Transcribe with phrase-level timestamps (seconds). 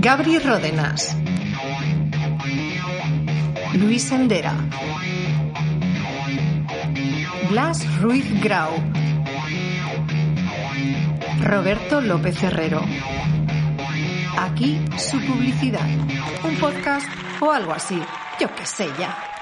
[0.00, 1.16] Gabri Ródenas.
[3.74, 4.54] Luis Endera.
[7.50, 8.70] Blas Ruiz Grau.
[11.42, 12.82] Roberto López Herrero.
[14.38, 15.88] Aquí su publicidad.
[16.44, 17.06] Un podcast
[17.40, 18.00] o algo así.
[18.40, 19.37] Yo qué sé ya.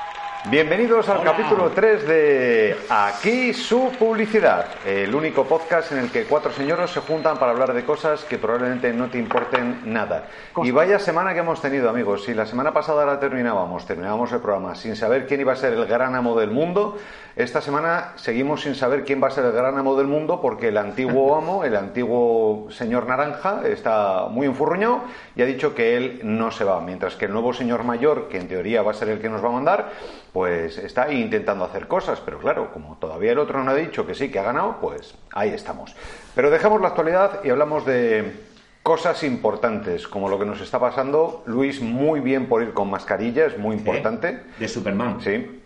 [0.49, 6.53] Bienvenidos al capítulo 3 de Aquí su publicidad, el único podcast en el que cuatro
[6.53, 10.29] señoros se juntan para hablar de cosas que probablemente no te importen nada.
[10.63, 12.23] Y vaya semana que hemos tenido, amigos.
[12.23, 15.73] Si la semana pasada la terminábamos, terminábamos el programa sin saber quién iba a ser
[15.73, 16.97] el gran amo del mundo,
[17.35, 20.69] esta semana seguimos sin saber quién va a ser el gran amo del mundo porque
[20.69, 25.03] el antiguo amo, el antiguo señor naranja, está muy enfurruñado
[25.35, 28.39] y ha dicho que él no se va, mientras que el nuevo señor mayor, que
[28.39, 29.93] en teoría va a ser el que nos va a mandar,
[30.37, 34.07] pues está ahí intentando hacer cosas, pero claro, como todavía el otro no ha dicho
[34.07, 35.97] que sí, que ha ganado, pues ahí estamos.
[36.35, 38.45] Pero dejamos la actualidad y hablamos de
[38.83, 41.43] cosas importantes, como lo que nos está pasando.
[41.47, 44.43] Luis, muy bien por ir con mascarilla, es muy importante.
[44.59, 45.23] De Superman.
[45.23, 45.63] Sí,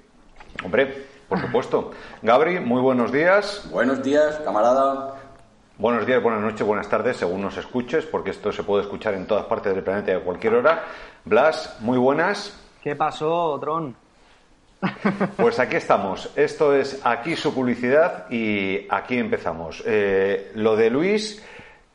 [0.65, 1.91] hombre, por supuesto.
[2.23, 3.69] Gabri, muy buenos días.
[3.73, 5.17] Buenos días, camarada.
[5.79, 9.27] Buenos días, buenas noches, buenas tardes, según nos escuches, porque esto se puede escuchar en
[9.27, 10.85] todas partes del planeta y a cualquier hora.
[11.25, 12.57] Blas, muy buenas.
[12.81, 13.97] ¿Qué pasó, Tron?
[15.37, 16.31] Pues aquí estamos.
[16.37, 19.83] Esto es aquí su publicidad y aquí empezamos.
[19.87, 21.43] Eh, lo de Luis,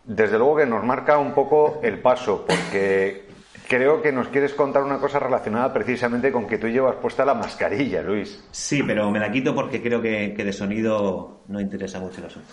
[0.04, 3.26] desde luego que nos marca un poco el paso, porque
[3.68, 7.34] creo que nos quieres contar una cosa relacionada precisamente con que tú llevas puesta la
[7.34, 8.44] mascarilla, Luis.
[8.52, 12.28] Sí, pero me la quito porque creo que, que de sonido no interesa mucho el
[12.28, 12.48] asunto.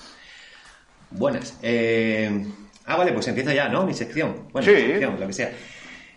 [1.11, 1.59] Buenas.
[1.63, 2.47] Eh...
[2.87, 3.85] Ah, vale, pues empiezo ya, ¿no?
[3.87, 4.49] Mi sección.
[4.51, 4.73] Bueno, Sí.
[4.73, 5.53] mi sección, lo que sea.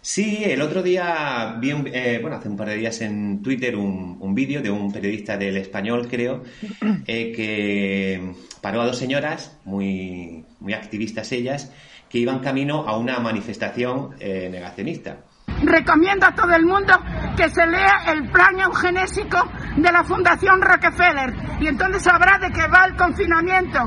[0.07, 3.75] Sí, el otro día vi, un- eh, bueno, hace un par de días en Twitter
[3.75, 6.43] un, un vídeo de un periodista del español, creo,
[7.07, 11.71] eh, que paró a dos señoras, muy, muy activistas ellas,
[12.07, 15.17] que iban camino a una manifestación eh, negacionista.
[15.63, 16.93] Recomiendo a todo el mundo
[17.35, 19.39] que se lea el plan eugenésico
[19.75, 23.79] de la Fundación Rockefeller y entonces sabrá de qué va el confinamiento.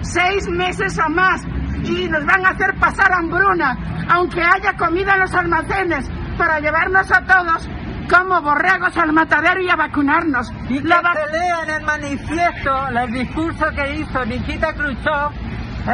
[0.00, 1.42] Seis meses o más
[1.84, 3.76] y nos van a hacer pasar hambruna,
[4.08, 7.68] aunque haya comida en los almacenes para llevarnos a todos
[8.10, 10.50] como borregos al matadero y a vacunarnos.
[10.68, 15.30] Y que va- se lea en el manifiesto el discurso que hizo Nikita Khrushchev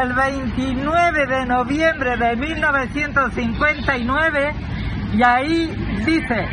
[0.03, 4.55] el 29 de noviembre de 1959
[5.15, 5.67] y ahí
[6.07, 6.49] dice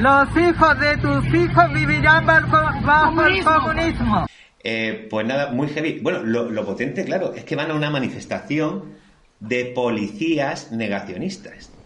[0.00, 4.26] los hijos de tus hijos vivirán bajo, bajo el Comunismo.
[4.60, 6.00] Eh, pues nada, muy heavy.
[6.00, 8.94] Bueno, lo, lo potente, claro, es que van a una manifestación
[9.38, 11.78] de policías negacionistas.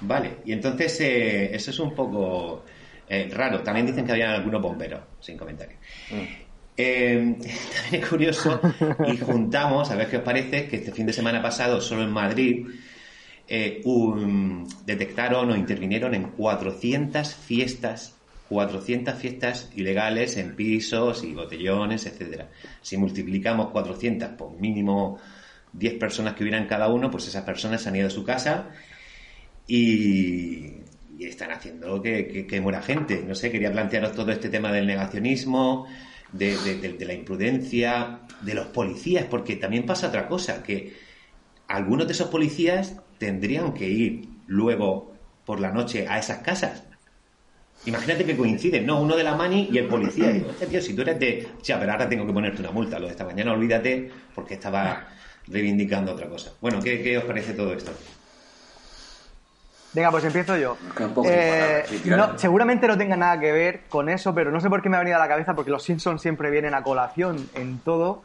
[0.00, 2.64] Vale, y entonces eh, eso es un poco
[3.06, 3.62] eh, raro.
[3.62, 5.78] También dicen que habían algunos bomberos, sin comentario.
[6.76, 7.36] Eh,
[7.74, 8.62] también es curioso,
[9.02, 12.10] y juntamos, a ver qué os parece, que este fin de semana pasado, solo en
[12.10, 12.66] Madrid,
[13.46, 18.19] eh, un- detectaron o intervinieron en 400 fiestas,
[18.50, 22.48] 400 fiestas ilegales en pisos y botellones, etcétera.
[22.82, 25.18] Si multiplicamos 400 por mínimo
[25.72, 28.70] 10 personas que hubieran cada uno, pues esas personas han ido a su casa
[29.68, 30.80] y,
[31.20, 33.22] están haciendo que, muera gente.
[33.24, 35.86] No sé, quería plantearos todo este tema del negacionismo,
[36.32, 40.96] de la imprudencia, de los policías, porque también pasa otra cosa, que
[41.68, 46.89] algunos de esos policías tendrían que ir luego por la noche a esas casas.
[47.86, 49.00] Imagínate que coinciden, ¿no?
[49.00, 50.30] Uno de la mani y el policía.
[50.30, 51.48] Y digo, "Hostia, tío, si tú eres de...
[51.62, 52.98] Ya, pero ahora tengo que ponerte una multa.
[52.98, 55.08] Lo de esta mañana olvídate porque estaba
[55.46, 56.52] reivindicando otra cosa.
[56.60, 57.90] Bueno, ¿qué, qué os parece todo esto?
[59.92, 60.76] Venga, pues empiezo yo.
[61.24, 64.88] Eh, no, seguramente no tenga nada que ver con eso, pero no sé por qué
[64.88, 68.22] me ha venido a la cabeza, porque los Simpsons siempre vienen a colación en todo.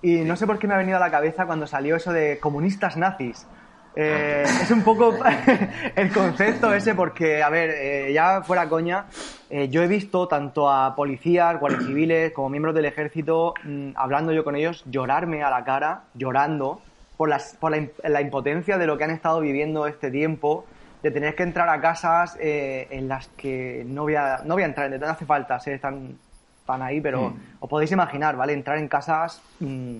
[0.00, 2.38] Y no sé por qué me ha venido a la cabeza cuando salió eso de
[2.38, 3.46] comunistas nazis.
[3.96, 5.14] Eh, es un poco
[5.96, 9.06] el concepto ese porque, a ver, eh, ya fuera coña,
[9.50, 14.32] eh, yo he visto tanto a policías, guardias civiles, como miembros del ejército, mm, hablando
[14.32, 16.80] yo con ellos, llorarme a la cara, llorando,
[17.16, 20.64] por, las, por la, la impotencia de lo que han estado viviendo este tiempo,
[21.02, 24.64] de tener que entrar a casas eh, en las que no voy a, no voy
[24.64, 26.18] a entrar, no hace falta ser tan,
[26.66, 28.52] tan ahí, pero os podéis imaginar, ¿vale?
[28.52, 29.98] Entrar en casas mm,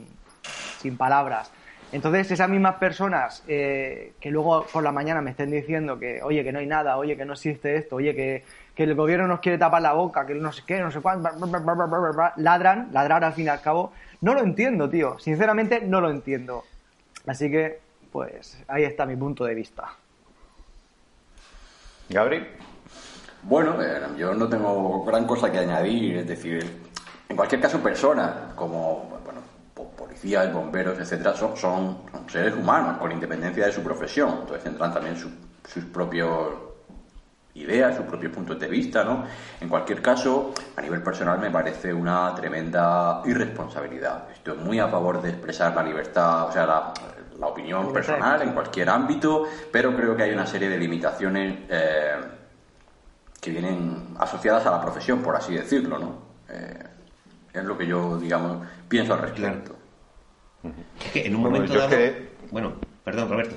[0.79, 1.53] sin palabras.
[1.91, 6.45] Entonces, esas mismas personas eh, que luego por la mañana me estén diciendo que, oye,
[6.45, 8.45] que no hay nada, oye, que no existe esto, oye, que,
[8.75, 11.31] que el gobierno nos quiere tapar la boca, que no sé qué, no sé cuánto,
[12.37, 15.19] ladran, ladrar al fin y al cabo, no lo entiendo, tío.
[15.19, 16.65] Sinceramente, no lo entiendo.
[17.27, 17.81] Así que,
[18.13, 19.89] pues, ahí está mi punto de vista.
[22.11, 22.47] Gabri.
[23.43, 26.83] Bueno, eh, yo no tengo gran cosa que añadir, es decir,
[27.29, 29.18] en cualquier caso, personas como
[29.97, 31.99] policías, bomberos, etcétera, son,
[32.29, 34.31] seres humanos con independencia de su profesión.
[34.41, 35.31] Entonces tendrán también su-
[35.67, 36.49] sus propios
[37.55, 39.25] ideas, sus propios puntos de vista, ¿no?
[39.61, 44.31] En cualquier caso, a nivel personal me parece una tremenda irresponsabilidad.
[44.33, 46.93] Estoy muy a favor de expresar la libertad, o sea, la,
[47.39, 52.15] la opinión personal en cualquier ámbito, pero creo que hay una serie de limitaciones eh,
[53.41, 56.19] que vienen asociadas a la profesión, por así decirlo, ¿no?
[56.49, 56.85] Eh,
[57.53, 59.77] es lo que yo, digamos, pienso al respecto.
[61.05, 62.03] Es que en un Bueno, momento yo es dado...
[62.03, 62.73] que- Bueno,
[63.05, 63.57] perdón, Roberto.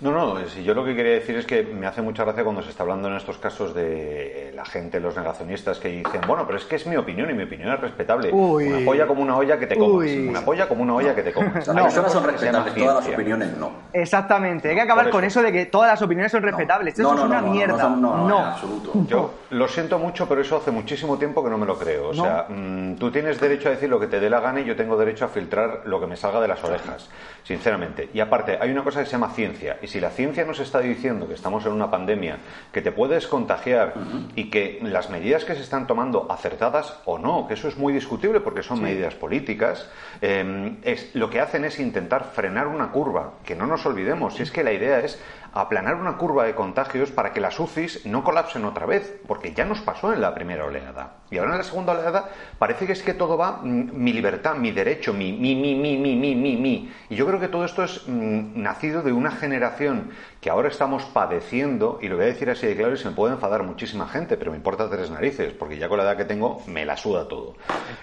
[0.00, 2.60] No, no, si yo lo que quería decir es que me hace mucha gracia cuando
[2.62, 6.58] se está hablando en estos casos de la gente, los negacionistas, que dicen, bueno, pero
[6.58, 8.30] es que es mi opinión y mi opinión es respetable.
[8.30, 8.66] Uy.
[8.68, 9.96] Una polla como una olla que te comas.
[10.06, 10.28] Uy.
[10.28, 11.54] Una polla como una olla que te comas.
[11.54, 13.70] Las Hay una personas son respetables, todas las opiniones no.
[13.94, 15.40] Exactamente, hay que acabar con eso.
[15.40, 16.98] eso de que todas las opiniones son respetables.
[16.98, 17.82] Eso no, es no, una no, no, mierda.
[17.88, 18.38] No, no, no, No.
[18.40, 18.92] en absoluto.
[19.08, 22.08] Yo lo siento mucho, pero eso hace muchísimo tiempo que no me lo creo.
[22.10, 22.22] O No.
[22.22, 24.76] sea, mm, tú tienes derecho a decir lo que te dé la gana y yo
[24.76, 27.08] tengo derecho a filtrar lo que me salga de las orejas,
[27.44, 28.10] sinceramente.
[28.12, 29.78] Y aparte, hay una cosa que se llama ciencia.
[29.86, 32.38] Y si la ciencia nos está diciendo que estamos en una pandemia,
[32.72, 33.94] que te puedes contagiar
[34.34, 37.92] y que las medidas que se están tomando, acertadas o no, que eso es muy
[37.92, 39.88] discutible porque son medidas políticas,
[40.22, 43.34] eh, es, lo que hacen es intentar frenar una curva.
[43.44, 45.20] Que no nos olvidemos, si es que la idea es
[45.60, 49.64] aplanar una curva de contagios para que las UCIs no colapsen otra vez, porque ya
[49.64, 51.16] nos pasó en la primera oleada.
[51.30, 54.56] Y ahora en la segunda oleada parece que es que todo va mm, mi libertad,
[54.56, 56.92] mi derecho, mi, mi, mi, mi, mi, mi, mi, mi.
[57.08, 60.10] Y yo creo que todo esto es mm, nacido de una generación
[60.40, 63.14] que ahora estamos padeciendo, y lo voy a decir así de claro y se me
[63.14, 66.24] puede enfadar muchísima gente, pero me importa tres narices, porque ya con la edad que
[66.24, 67.54] tengo me la suda todo.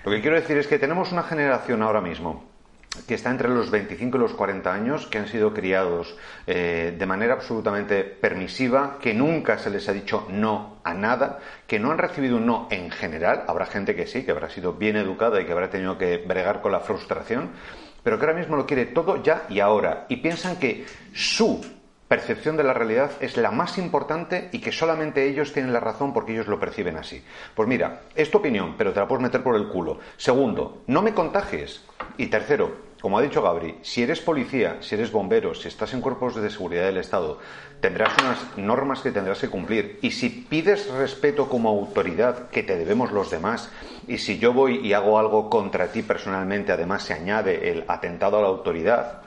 [0.04, 2.53] Lo que quiero decir es que tenemos una generación ahora mismo
[3.08, 7.06] que está entre los 25 y los 40 años, que han sido criados eh, de
[7.06, 11.98] manera absolutamente permisiva, que nunca se les ha dicho no a nada, que no han
[11.98, 13.46] recibido un no en general.
[13.48, 16.62] Habrá gente que sí, que habrá sido bien educada y que habrá tenido que bregar
[16.62, 17.52] con la frustración,
[18.04, 20.06] pero que ahora mismo lo quiere todo ya y ahora.
[20.10, 21.62] Y piensan que su
[22.14, 26.14] percepción de la realidad es la más importante y que solamente ellos tienen la razón
[26.14, 27.24] porque ellos lo perciben así.
[27.56, 29.98] Pues mira, es tu opinión, pero te la puedes meter por el culo.
[30.16, 31.84] Segundo, no me contagies.
[32.18, 32.72] Y tercero,
[33.02, 36.52] como ha dicho Gabri, si eres policía, si eres bombero, si estás en cuerpos de
[36.52, 37.40] seguridad del Estado,
[37.82, 39.98] tendrás unas normas que tendrás que cumplir.
[40.04, 43.72] Y si pides respeto como autoridad que te debemos los demás,
[44.08, 48.38] y si yo voy y hago algo contra ti personalmente, además se añade el atentado
[48.38, 49.23] a la autoridad,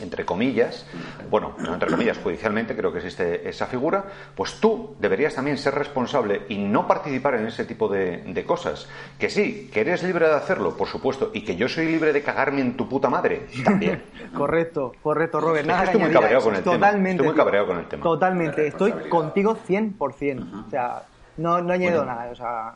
[0.00, 0.86] entre comillas,
[1.30, 4.04] bueno, no entre comillas, judicialmente creo que existe esa figura,
[4.34, 8.88] pues tú deberías también ser responsable y no participar en ese tipo de, de cosas.
[9.18, 12.22] Que sí, que eres libre de hacerlo, por supuesto, y que yo soy libre de
[12.22, 14.04] cagarme en tu puta madre, también.
[14.34, 15.66] Correcto, correcto, Robert.
[15.66, 16.74] Nada estoy muy cabreado con el tema.
[16.74, 17.10] Totalmente.
[17.10, 17.44] Estoy muy tío.
[17.44, 18.02] cabreado con el tema.
[18.02, 20.66] Totalmente, estoy contigo 100%.
[20.66, 21.02] O sea,
[21.38, 22.28] no, no añado nada.
[22.30, 22.74] O sea,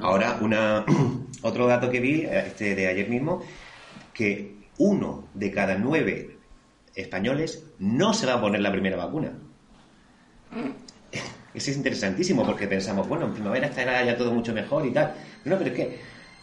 [0.00, 0.84] Ahora, una,
[1.42, 3.42] otro dato que vi este de ayer mismo,
[4.12, 6.36] que uno de cada nueve
[6.94, 9.32] españoles no se va a poner la primera vacuna.
[11.54, 15.14] Eso es interesantísimo porque pensamos, bueno, en primavera estará ya todo mucho mejor y tal.
[15.44, 15.98] No, pero es que...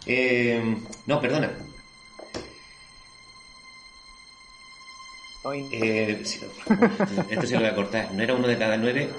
[0.05, 1.51] eh, no, perdona.
[5.71, 6.21] Eh,
[7.29, 8.11] esto se lo voy a cortar.
[8.13, 9.09] No era uno de cada nueve.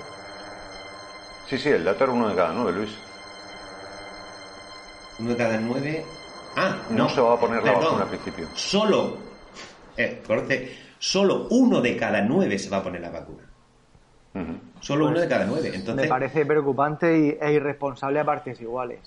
[1.49, 2.91] Sí, sí, el dato era uno de cada nueve, Luis.
[5.19, 6.05] Uno de cada nueve.
[6.57, 7.85] Ah, No, se va a poner la perdón.
[7.85, 8.47] vacuna al principio.
[8.55, 9.17] Solo.
[9.97, 13.45] Eh, corte, solo uno de cada nueve se va a poner la vacuna.
[14.81, 15.71] Solo uno de cada nueve.
[15.71, 19.01] me Entonces, parece preocupante y, e irresponsable a partes iguales.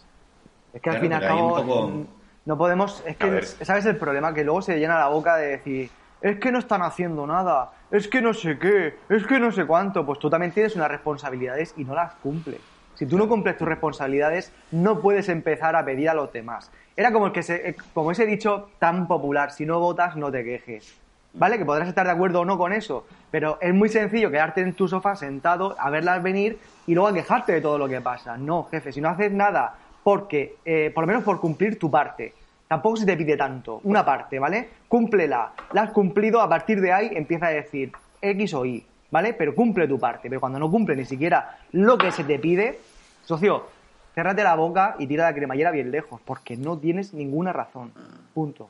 [0.73, 2.07] Es que al fin y al cabo poco- mm,
[2.45, 3.01] no podemos.
[3.05, 3.41] Es que.
[3.65, 4.33] ¿sabes el problema?
[4.33, 5.89] Que luego se llena la boca de decir.
[6.21, 9.65] Es que no están haciendo nada, es que no sé qué, es que no sé
[9.65, 10.05] cuánto.
[10.05, 12.61] Pues tú también tienes unas responsabilidades y no las cumples.
[13.03, 16.71] Si tú no cumples tus responsabilidades, no puedes empezar a pedir a los demás.
[16.95, 20.31] Era como, el que se, eh, como ese dicho tan popular, si no votas, no
[20.31, 20.97] te quejes.
[21.33, 21.57] ¿Vale?
[21.57, 24.71] Que podrás estar de acuerdo o no con eso, pero es muy sencillo quedarte en
[24.73, 28.37] tu sofá sentado a verlas venir y luego a quejarte de todo lo que pasa.
[28.37, 32.33] No, jefe, si no haces nada porque, eh, por lo menos por cumplir tu parte,
[32.69, 34.69] tampoco se te pide tanto, una parte, ¿vale?
[34.87, 37.91] Cúmplela, la has cumplido, a partir de ahí empieza a decir
[38.21, 39.33] X o Y, ¿vale?
[39.33, 42.79] Pero cumple tu parte, pero cuando no cumple ni siquiera lo que se te pide,
[43.23, 43.65] socio,
[44.13, 47.91] cérrate la boca y tira la cremallera bien lejos, porque no tienes ninguna razón.
[48.33, 48.69] Punto.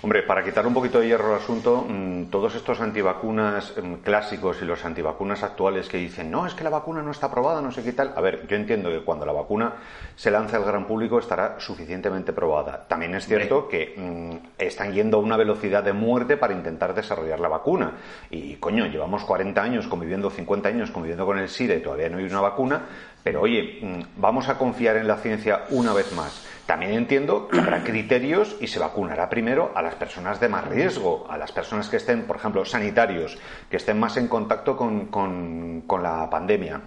[0.00, 4.62] Hombre, para quitar un poquito de hierro al asunto, mm, todos estos antivacunas mm, clásicos
[4.62, 7.72] y los antivacunas actuales que dicen, no, es que la vacuna no está aprobada, no
[7.72, 8.12] sé qué tal.
[8.14, 9.72] A ver, yo entiendo que cuando la vacuna
[10.14, 12.86] se lance al gran público estará suficientemente probada.
[12.86, 17.40] También es cierto que mm, están yendo a una velocidad de muerte para intentar desarrollar
[17.40, 17.94] la vacuna.
[18.30, 22.18] Y, coño, llevamos 40 años conviviendo, 50 años conviviendo con el SIDA y todavía no
[22.18, 22.82] hay una vacuna.
[23.24, 23.80] Pero, oye,
[24.16, 26.47] vamos a confiar en la ciencia una vez más.
[26.68, 31.26] También entiendo que habrá criterios y se vacunará primero a las personas de más riesgo,
[31.30, 33.38] a las personas que estén, por ejemplo, sanitarios,
[33.70, 36.82] que estén más en contacto con, con, la pandemia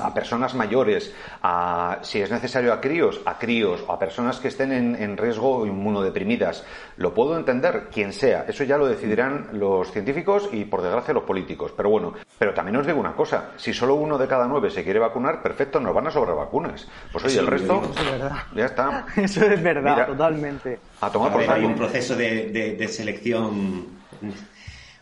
[0.00, 4.48] a personas mayores, a, si es necesario a críos, a críos, o a personas que
[4.48, 6.64] estén en, en, riesgo inmunodeprimidas.
[6.96, 8.46] Lo puedo entender, quien sea.
[8.48, 11.72] Eso ya lo decidirán los científicos y, por desgracia, los políticos.
[11.76, 13.50] Pero bueno, pero también os digo una cosa.
[13.56, 16.88] Si solo uno de cada nueve se quiere vacunar, perfecto, nos van a sobrar vacunas.
[17.12, 18.36] Pues oye, el resto, Eso es verdad.
[18.54, 19.06] ya está.
[19.16, 20.78] Eso es verdad, Mira, totalmente.
[21.02, 23.86] A tomar por Hay un proceso de, de- de selección,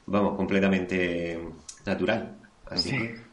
[0.07, 1.39] vamos, completamente
[1.87, 2.37] natural.
[2.69, 3.30] Así que,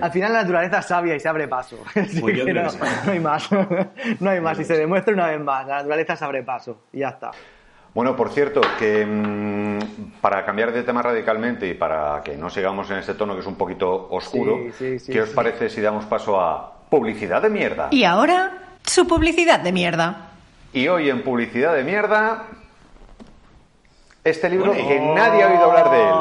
[0.00, 1.78] Al final la naturaleza es sabia y se abre paso.
[1.94, 2.82] Pues yo que creo no, que sí.
[3.06, 3.48] no hay más.
[4.20, 4.58] No hay más.
[4.58, 5.66] Y se demuestra una vez más.
[5.66, 6.82] La naturaleza se abre paso.
[6.92, 7.30] Y ya está.
[7.94, 12.90] Bueno, por cierto, que mm, para cambiar de tema radicalmente y para que no sigamos
[12.90, 15.34] en este tono que es un poquito oscuro, Sí, sí, sí, ¿qué os sí.
[15.34, 17.88] parece si damos paso a publicidad de mierda?
[17.90, 18.52] Y ahora,
[18.84, 20.28] su publicidad de mierda.
[20.72, 22.44] Y hoy en publicidad de mierda,
[24.22, 24.86] este libro Ole.
[24.86, 26.14] que nadie ha oído hablar de él.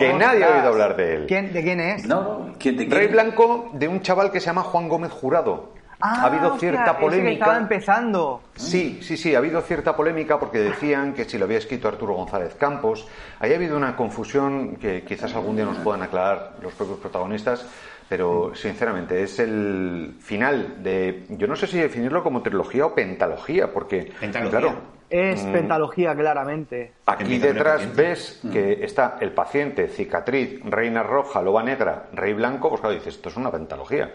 [0.00, 0.32] Que Ostras.
[0.32, 1.26] nadie ha oído hablar de él.
[1.28, 2.06] ¿Quién, ¿De quién es?
[2.06, 3.06] No, no, ¿quién te Rey?
[3.08, 5.74] Blanco de un chaval que se llama Juan Gómez Jurado.
[6.02, 7.32] Ah, ha habido cierta polémica.
[7.32, 8.40] estaba empezando.
[8.56, 12.14] Sí, sí, sí, ha habido cierta polémica porque decían que si lo había escrito Arturo
[12.14, 13.06] González Campos.
[13.38, 17.66] Ahí ha habido una confusión que quizás algún día nos puedan aclarar los propios protagonistas,
[18.08, 21.26] pero sinceramente es el final de.
[21.28, 24.10] Yo no sé si definirlo como trilogía o pentalogía, porque.
[24.18, 24.58] Pentalogía.
[24.58, 24.74] Claro,
[25.10, 25.52] Es Mm.
[25.52, 26.92] pentalogía, claramente.
[27.06, 32.80] Aquí detrás ves que está el paciente, cicatriz, reina roja, loba negra, rey blanco, pues
[32.80, 34.12] claro, dices, esto es una pentalogía.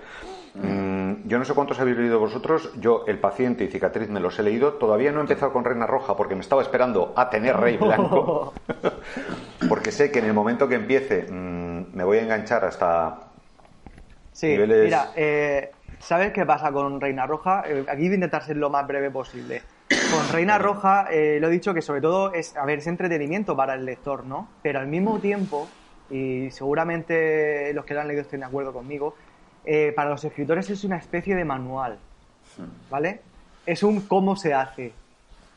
[0.53, 4.39] Mm, yo no sé cuántos habéis leído vosotros, yo el paciente y cicatriz me los
[4.39, 7.57] he leído, todavía no he empezado con reina roja porque me estaba esperando a tener
[7.57, 8.53] rey blanco,
[9.67, 13.17] porque sé que en el momento que empiece mm, me voy a enganchar hasta...
[14.31, 17.63] Sí, Niveles- mira, eh, ¿sabes qué pasa con Reina Roja?
[17.67, 19.63] Eh, aquí voy a intentar ser lo más breve posible.
[20.11, 23.55] Con Reina Roja, eh, lo he dicho que sobre todo es, a ver, es entretenimiento
[23.55, 24.49] para el lector, ¿no?
[24.61, 25.67] Pero al mismo tiempo,
[26.09, 29.15] y seguramente los que lo han leído estén de acuerdo conmigo,
[29.65, 31.97] eh, para los escritores es una especie de manual,
[32.89, 33.21] ¿vale?
[33.65, 34.93] Es un cómo se hace.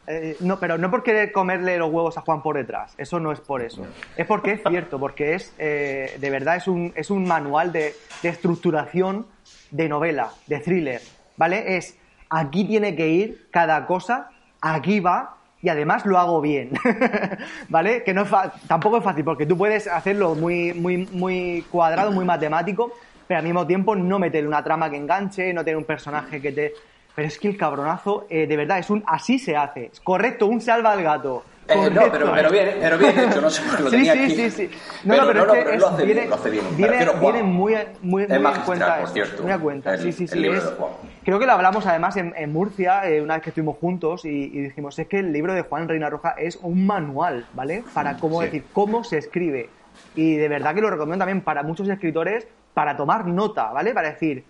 [0.06, 3.30] Eh, no, pero no por querer comerle los huevos a Juan por detrás, eso no
[3.30, 3.86] es por eso.
[4.16, 7.94] Es porque es cierto, porque es, eh, de verdad, es un, es un manual de,
[8.22, 9.26] de estructuración
[9.70, 11.02] de novela, de thriller,
[11.36, 11.76] ¿vale?
[11.76, 11.98] Es,
[12.30, 14.30] aquí tiene que ir cada cosa,
[14.74, 16.70] aquí va, y además lo hago bien,
[17.68, 18.02] ¿vale?
[18.04, 22.12] Que no es fa- tampoco es fácil, porque tú puedes hacerlo muy, muy, muy cuadrado,
[22.12, 22.92] muy matemático,
[23.26, 26.52] pero al mismo tiempo no meter una trama que enganche, no tener un personaje que
[26.52, 26.72] te...
[27.14, 29.86] Pero es que el cabronazo, eh, de verdad, es un así se hace.
[29.92, 31.42] Es correcto, un salva al gato.
[31.66, 34.12] Eh, no, pero, pero bien, pero bien hecho, no sé por qué lo Sí, tenía
[34.12, 34.34] sí, aquí.
[34.36, 34.70] sí, sí.
[35.02, 36.64] No, no, pero, no, es lo hace viene, bien, lo hace bien.
[36.76, 40.28] Viene, muy, muy, muy en cuenta por cierto, Muy a cuenta, el- sí, sí, el
[40.30, 40.38] sí.
[40.38, 40.92] libro es- de Juan.
[41.28, 44.28] Creo que lo hablamos además en, en Murcia, eh, una vez que estuvimos juntos, y,
[44.30, 47.84] y dijimos, es que el libro de Juan Reina Roja es un manual, ¿vale?
[47.92, 48.46] Para cómo Sí.
[48.46, 49.68] decir, cómo se escribe.
[50.14, 53.92] Y de verdad que lo recomiendo también para muchos escritores, para tomar nota, ¿vale?
[53.92, 54.42] Para decir,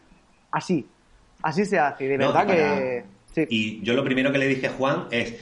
[0.52, 0.86] así,
[1.42, 2.04] así se hace.
[2.04, 3.04] Y de verdad para- que...
[3.34, 3.44] Sí.
[3.50, 5.34] Y yo lo primero que le dije a Juan es,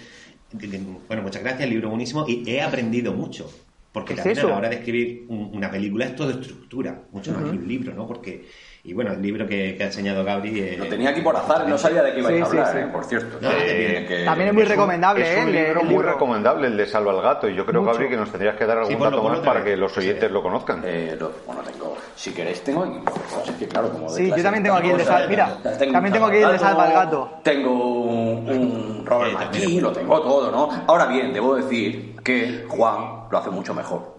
[1.07, 3.51] bueno, muchas gracias, el libro buenísimo, y he aprendido mucho.
[3.93, 4.47] Porque ¿Qué es también eso?
[4.47, 7.69] a la hora de escribir un- una película es todo estructura, mucho más que un
[7.69, 8.07] libro, ¿no?
[8.07, 8.47] Porque,
[8.89, 10.61] y bueno, el libro que, que ha enseñado Gabri...
[10.61, 12.79] eh, Lo tenía aquí por azar, no sabía de qué ibais Sí, a hablar, sí.
[12.79, 13.39] eh, por cierto.
[13.41, 15.43] No, Eh, que- También es muy un- recomendable, Es ¿eh?
[15.43, 16.13] un El- libro el muy libro.
[16.13, 17.95] recomendable, el de Salva al Gato, y yo creo, Mucho.
[17.95, 20.83] Gabri, que nos tendrías que dar algún dato más para que los oyentes lo conozcan.
[20.85, 24.43] Eh, lo- bueno, tengo, si queréis tengo pues, es que claro, como de Sí, yo
[24.43, 26.85] también tengo aquí el de cosas, Sal- mira, un también tengo aquí el de Salva
[26.85, 27.31] al Gato.
[27.43, 27.73] Tengo
[28.05, 30.85] un, un Robert Eh, McKee, lo tengo todo, ¿no?
[30.87, 34.15] Ahora bien, debo decir que Juan lo hace mucho mejor.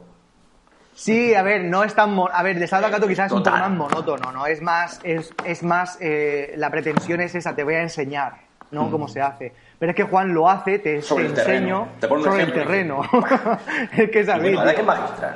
[0.98, 2.18] Sí, a ver, no es tan...
[2.34, 4.48] A ver, de Salva al Gato quizás es un poco más monótono, ¿no?
[4.48, 8.34] Es más, es, es más, eh, la pretensión es esa, te voy a enseñar,
[8.72, 8.90] ¿no?
[8.90, 9.54] Cómo se hace.
[9.78, 11.58] Pero es que Juan lo hace, te, Sobre te el terreno.
[11.84, 13.02] enseño Te sobre el terreno.
[13.98, 14.42] es que es así.
[14.50, 14.76] Tío.
[14.76, 15.36] que magistral.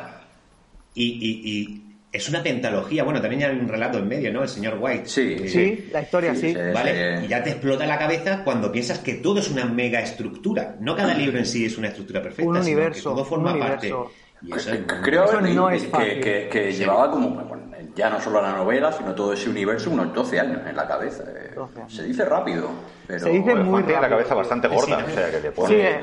[0.96, 4.42] Y, y- y es una pentalogía, bueno, también hay un relato en medio, ¿no?
[4.42, 5.06] El señor White.
[5.06, 6.54] Sí, Eh, Sí, la historia sí.
[6.54, 6.60] sí.
[6.74, 7.20] ¿Vale?
[7.20, 7.26] Sí.
[7.26, 10.76] Y ya te explota la cabeza cuando piensas que todo es una mega estructura.
[10.80, 13.54] No cada libro en sí es una estructura perfecta, Un sino universo, que todo forma
[13.54, 13.94] un parte.
[14.42, 14.70] Universo.
[14.70, 16.20] Y eso es muy- Creo Eso leí no que, es fácil.
[16.22, 19.90] que- que llevaba como, bueno, en ya no solo la novela, sino todo ese universo,
[19.90, 21.24] unos 12 años en la cabeza.
[21.28, 21.94] Eh, 12 años.
[21.94, 22.70] Se dice rápido,
[23.06, 23.20] pero...
[23.20, 24.18] Se dice muy Juan tiene la rápido.
[24.18, 26.02] cabeza bastante gorda, o sea que le pone, Sí, le eh.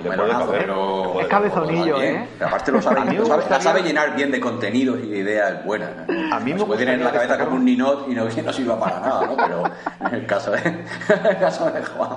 [0.59, 2.01] pero- Es cabezonillo.
[2.03, 2.29] ¿eh?
[2.39, 5.19] Pero aparte lo sabe, lo sabe- la gustaría- sabe llenar bien de contenidos y de
[5.19, 5.89] ideas buenas.
[6.31, 8.43] A mí me Se puede tener en la cabeza como un ninot y no, y
[8.43, 9.37] no sirva para nada, ¿no?
[9.37, 9.63] Pero
[10.09, 12.11] en el caso de, en el caso de Juan...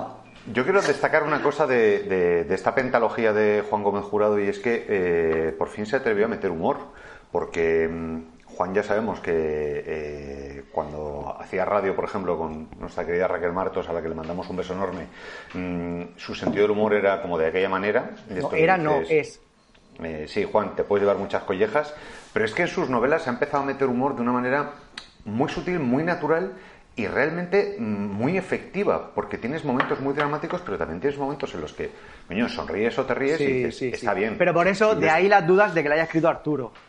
[0.52, 4.48] Yo quiero destacar una cosa de, de- de esta pentalogía de Juan Gómez Jurado y
[4.48, 6.78] es que eh, por fin se atrevió a meter humor,
[7.30, 8.22] porque mm,
[8.56, 13.88] Juan ya sabemos que eh, cuando hacía radio, por ejemplo, con nuestra querida Raquel Martos,
[13.88, 15.06] a la que le mandamos un beso enorme,
[15.54, 18.10] mm, su sentido del humor era como de aquella manera.
[18.28, 19.40] de No, era no, es.
[20.02, 21.94] eh, sí, Juan, te puedes llevar muchas collejas,
[22.32, 24.72] pero es que en sus novelas se ha empezado a meter humor de una manera
[25.24, 26.54] muy sutil, muy natural
[26.94, 31.60] y realmente mm, muy efectiva, porque tienes momentos muy dramáticos, pero también tienes momentos en
[31.62, 31.90] los que,
[32.28, 34.18] coño, sonríes o te ríes y dices, sí, está sí.
[34.18, 34.36] bien.
[34.38, 36.72] Pero por eso, de ahí las dudas de que le haya escrito Arturo.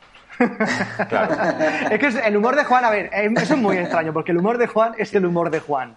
[1.10, 1.36] Claro.
[1.92, 4.40] Es que el humor de Juan, a ver, eh, eso es muy extraño, porque el
[4.40, 5.96] humor de Juan es el humor de Juan.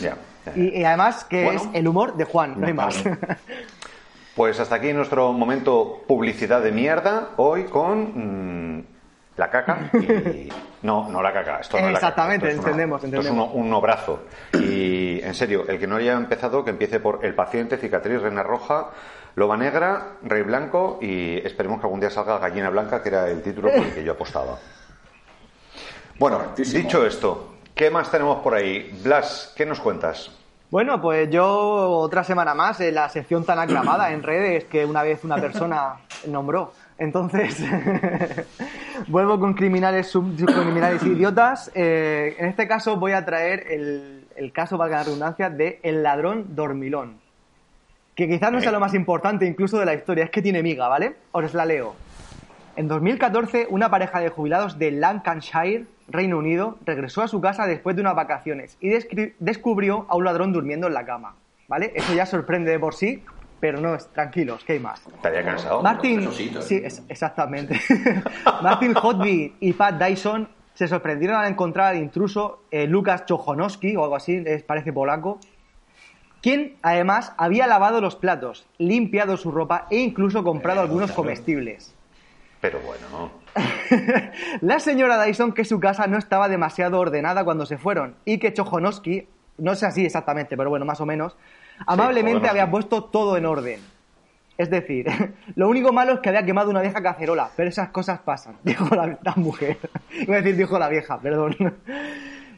[0.00, 0.52] Ya, ya.
[0.56, 1.60] Y, y además que Bueno.
[1.60, 3.02] es el humor de Juan, no hay más.
[4.34, 8.84] Pues hasta aquí nuestro momento publicidad de mierda, hoy con mm,
[9.36, 10.48] la caca y...
[10.82, 13.24] No, no la caca, esto no es la caca, Exactamente, es una- entendemos, Esto es
[13.26, 13.50] entendemos.
[13.54, 14.24] uno- un obrazo.
[14.54, 18.42] Y en serio, el que no haya empezado, que empiece por El paciente, cicatriz, reina
[18.42, 18.88] roja,
[19.36, 23.42] loba negra, rey blanco y esperemos que algún día salga gallina blanca, que era el
[23.42, 24.58] título por el que yo apostaba.
[26.18, 26.82] Bueno, Correctísimo.
[26.82, 28.90] dicho esto, ¿qué más tenemos por ahí?
[29.02, 30.30] Blas, ¿qué nos cuentas?
[30.70, 31.46] Bueno, pues yo
[31.98, 35.96] otra semana más en la sección tan aclamada en redes que una vez una persona
[36.26, 36.72] nombró.
[37.02, 37.60] Entonces,
[39.08, 41.70] vuelvo con criminales, sub- criminales idiotas.
[41.74, 46.04] Eh, en este caso voy a traer el, el caso, valga la redundancia, de El
[46.04, 47.16] ladrón dormilón.
[48.14, 50.86] Que quizás no sea lo más importante incluso de la historia, es que tiene miga,
[50.86, 51.16] ¿vale?
[51.32, 51.94] Os la leo.
[52.76, 57.96] En 2014, una pareja de jubilados de Lancashire, Reino Unido, regresó a su casa después
[57.96, 58.90] de unas vacaciones y
[59.40, 61.34] descubrió a un ladrón durmiendo en la cama.
[61.68, 61.92] ¿Vale?
[61.96, 63.24] Eso ya sorprende de por sí,
[63.62, 65.06] pero no es, tranquilos, que hay más.
[65.06, 65.80] Estaría cansado.
[65.84, 67.80] Martin, sí, es- exactamente.
[68.60, 74.02] Martin Hotby y Pat Dyson se sorprendieron al encontrar al intruso eh, Lucas Chojonowski, o
[74.02, 75.38] algo así, es- parece polaco,
[76.40, 81.22] quien además había lavado los platos, limpiado su ropa e incluso comprado Eh, algunos claro.
[81.22, 81.94] comestibles.
[82.60, 83.30] Pero bueno,
[84.60, 88.52] La señora Dyson que su casa no estaba demasiado ordenada cuando se fueron y que
[88.52, 91.36] Chojonowski, no sé así exactamente, pero bueno, más o menos,
[91.86, 93.80] amablemente había puesto todo en orden.
[94.58, 95.06] Es decir,
[95.56, 98.94] lo único malo es que había quemado una vieja cacerola, pero esas cosas pasan, dijo
[98.94, 99.78] la, la mujer.
[100.20, 101.56] Iba a decir, dijo la vieja, perdón.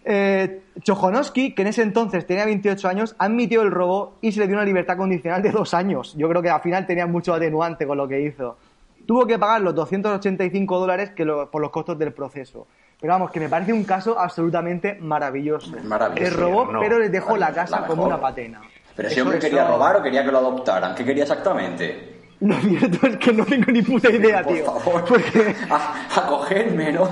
[0.06, 4.46] Eh, Chojonowski, que en ese entonces tenía 28 años, admitió el robo y se le
[4.46, 6.14] dio una libertad condicional de dos años.
[6.16, 8.58] Yo creo que al final tenía mucho atenuante con lo que hizo.
[9.06, 12.66] Tuvo que pagar los 285 dólares que lo- por los costos del proceso.
[13.00, 15.74] Pero vamos, que me parece un caso absolutamente maravilloso.
[15.84, 16.80] Maravilloso, Le robó, no.
[16.80, 18.60] pero le dejó la casa La como una patena.
[18.96, 20.94] Pero ese hombre quería robar o quería que lo adoptaran.
[20.94, 22.12] ¿Qué quería exactamente?
[22.40, 24.64] Lo cierto es que no tengo ni puta idea, Por tío.
[24.66, 27.08] favor, Porque a, a cogerme, ¿no?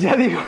[0.00, 0.40] ya digo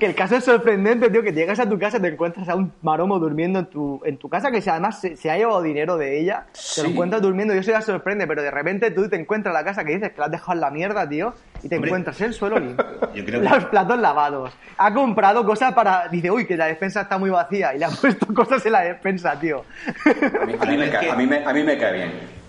[0.00, 2.56] que el caso es sorprendente, tío, que llegas a tu casa y te encuentras a
[2.56, 5.62] un maromo durmiendo en tu, en tu casa, que si además se, se ha llevado
[5.62, 6.92] dinero de ella, te lo Sí.
[6.92, 9.92] encuentras durmiendo y eso ya sorprende, pero de repente tú te encuentras la casa que
[9.94, 12.58] dices que la has dejado en la mierda, tío, y te Hombre, encuentras el suelo
[12.58, 12.84] limpio.
[13.14, 14.52] yo creo que- Los platos lavados.
[14.78, 16.08] Ha comprado cosas para...
[16.08, 18.80] Dice, uy, que la despensa está muy vacía y le ha puesto cosas en la
[18.80, 19.64] despensa, tío.
[20.42, 22.39] A mí, a mí me, cae, a, mí me, a mí me cae bien.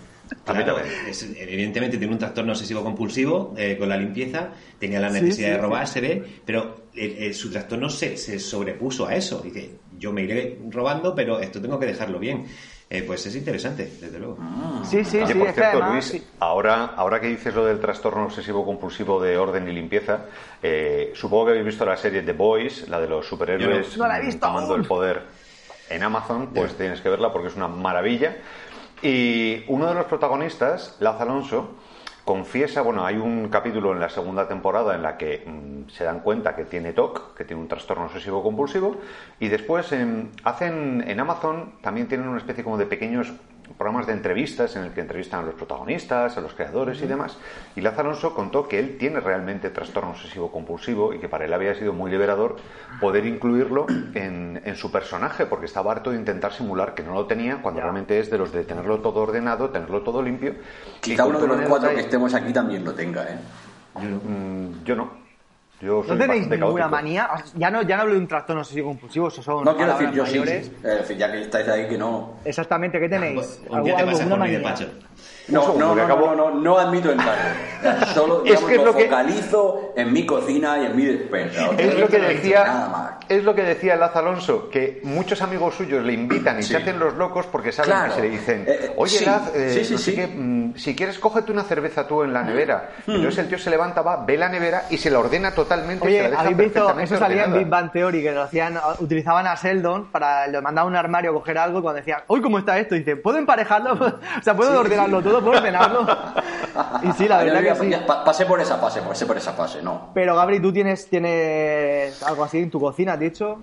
[0.44, 1.06] A mí Claro, también.
[1.08, 5.46] es- evidentemente tiene un trastorno obsesivo compulsivo eh, con la limpieza, tenía la Sí, necesidad
[5.48, 5.62] sí, de sí.
[5.62, 9.40] robar, se ve, pero eh, eh, su trastorno se, se sobrepuso a eso.
[9.40, 12.46] Dice, yo me iré robando, pero esto tengo que dejarlo bien.
[12.90, 14.36] Eh, pues es interesante, desde luego.
[14.84, 15.92] Sí, sí, Oye, sí, por cierto, además...
[15.92, 16.22] Luis, sí.
[16.40, 20.26] ahora, ahora que dices lo del trastorno obsesivo compulsivo de orden y limpieza,
[20.62, 24.04] eh, supongo que habéis visto la serie The Boys, la de los superhéroes Yo no.
[24.04, 24.82] No la he visto tomando aún.
[24.82, 25.22] el poder
[25.88, 28.36] en Amazon, pues tienes que verla porque es una maravilla.
[29.02, 31.70] Y uno de los protagonistas, Laz Alonso,
[32.24, 36.20] confiesa, bueno, hay un capítulo en la segunda temporada en la que mm, se dan
[36.20, 38.96] cuenta que tiene TOC, que tiene un trastorno obsesivo compulsivo,
[39.40, 43.32] y después em, hacen en Amazon, también tienen una especie como de pequeños
[43.76, 47.36] programas de entrevistas en el que entrevistan a los protagonistas, a los creadores y demás.
[47.76, 51.74] Y Alonso contó que él tiene realmente trastorno obsesivo compulsivo y que para él había
[51.74, 52.56] sido muy liberador
[53.00, 57.26] poder incluirlo en, en su personaje, porque estaba harto de intentar simular que no lo
[57.26, 60.54] tenía, cuando realmente es de los de tenerlo todo ordenado, tenerlo todo limpio.
[61.00, 63.38] Quizá uno de los cuatro que estemos aquí también lo tenga, ¿eh?
[63.94, 65.21] Mm, yo no.
[65.82, 66.88] Yo soy ¿No tenéis ninguna caótico.
[66.90, 67.28] manía?
[67.56, 70.12] Ya no, ya no hablo de un trastorno obsesivo compulsivo, eso son No quiero decir
[70.12, 70.66] yo sí, mayores.
[70.66, 70.72] sí.
[70.76, 72.34] Es decir, ya que estáis ahí que no...
[72.44, 73.60] Exactamente, ¿qué tenéis?
[73.68, 74.46] Un día te ¿Algo- pasas alguna por
[75.48, 78.06] No, segundo, no, que no, acabo- no, no, no admito encargo.
[78.14, 81.70] Solo Es que es lo lo que- focalizo en mi cocina y en mi despensa.
[81.70, 83.10] O sea, Es lo que nada decía, más.
[83.28, 86.70] es lo que decía Laz Alonso, que muchos amigos suyos le invitan y Sí.
[86.70, 88.08] se hacen los locos porque saben Claro.
[88.10, 89.24] que se le dicen, Eh, eh, oye sí.
[89.24, 92.32] Laz, eh, Sí, sí, no sé qué, mm, si quieres cógete una cerveza tú en
[92.32, 92.90] la nevera.
[93.06, 93.10] Mm.
[93.12, 96.06] Entonces el tío se levanta, va, ve la nevera y se la ordena totalmente.
[96.06, 96.98] Oye, ¿habéis visto?
[97.00, 97.52] Eso salía en.
[97.54, 101.34] Big Bang Theory, que lo hacían, utilizaban a Sheldon para, le mandaban un armario a
[101.34, 102.94] coger algo y cuando decían, uy, ¿cómo está esto?
[102.94, 103.92] Y dice, ¿puedo emparejarlo?
[104.38, 105.42] o sea, ¿puedo ordenarlo todo?
[105.42, 106.06] ¿Puedo ordenarlo?
[107.02, 107.90] y sí, la verdad ya, que sí.
[107.90, 110.10] ya, pa- pasé por esa fase, pasé por esa fase, no.
[110.14, 113.58] Pero Gabri, ¿tú tienes, tienes algo así en tu cocina, has dicho?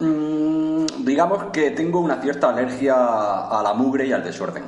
[0.00, 4.64] Mm, digamos que tengo una cierta alergia a la mugre y al desorden.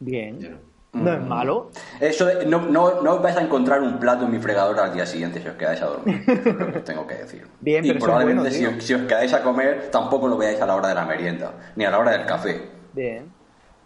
[0.00, 0.60] Bien.
[0.92, 1.12] No.
[1.12, 1.70] Es malo.
[1.98, 5.04] Eso de- no, no, no vais a encontrar un plato en mi fregadora al día
[5.06, 6.22] siguiente si os quedáis a dormir.
[6.24, 7.48] Eso es lo que os tengo que decir.
[7.60, 10.60] Bien, y pero probablemente bueno, si, os- si os quedáis a comer, tampoco lo veáis
[10.60, 12.70] a la hora de la merienda, ni a la hora del café.
[12.92, 13.33] Bien.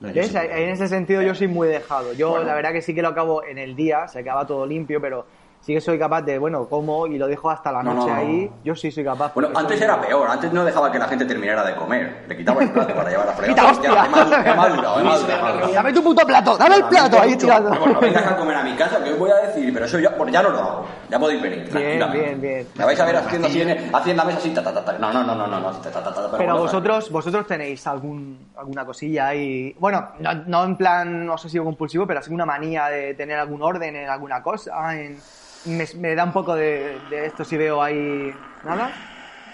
[0.00, 2.12] En ese sentido yo soy muy dejado.
[2.12, 2.44] Yo Bueno.
[2.44, 5.26] la verdad que sí que lo acabo en el día, se acaba todo limpio, pero
[5.68, 8.14] sí que soy capaz de, bueno, como y lo dejo hasta la No, noche no,
[8.14, 8.20] no.
[8.22, 8.50] ahí.
[8.64, 9.34] Yo sí soy capaz.
[9.34, 12.24] Bueno, antes soy- era peor, antes no dejaba que la gente terminara de comer.
[12.26, 13.54] Le quitaba el plato para llevar a fregar.
[13.54, 13.90] ¡Quita, hostia!
[13.92, 15.72] Ya, he madurado, he madurado, he madurado, he madurado.
[15.74, 17.68] Dame tu puto plato, dame el plato, ahí tirando.
[17.68, 19.98] Bueno, no vengas a comer a mi casa, que os voy a decir, pero eso
[19.98, 20.84] ya, bueno, ya no lo hago.
[21.10, 22.18] Ya podéis venir, tranquilamente.
[22.26, 22.66] bien, bien.
[22.74, 23.60] Me vais a ver haciendo así
[23.92, 24.92] así en la mesa así, ta, ta, ta, ta.
[24.98, 27.86] No, no, no, no, no, no, ta, ta, ta, ta, Pero bueno, vosotros, vosotros tenéis
[27.86, 29.74] algún, alguna cosilla ahí.
[29.78, 33.94] Bueno, no, no en plan obsesivo compulsivo, pero así una manía de tener algún orden
[33.96, 34.96] en alguna cosa.
[34.98, 35.18] En,
[35.66, 38.90] me, me da un poco de, de esto si veo ahí nada.